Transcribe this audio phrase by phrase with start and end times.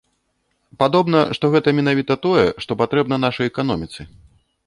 [0.83, 4.01] Падобна, што гэта менавіта тое, што патрэбна нашай эканоміцы.